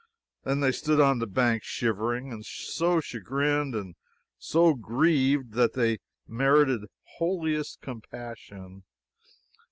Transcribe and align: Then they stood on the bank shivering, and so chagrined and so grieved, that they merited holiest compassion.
Then 0.45 0.61
they 0.61 0.71
stood 0.71 0.99
on 0.99 1.19
the 1.19 1.27
bank 1.27 1.61
shivering, 1.61 2.33
and 2.33 2.43
so 2.43 3.01
chagrined 3.01 3.75
and 3.75 3.93
so 4.39 4.73
grieved, 4.73 5.51
that 5.53 5.73
they 5.73 5.99
merited 6.27 6.89
holiest 7.17 7.81
compassion. 7.81 8.81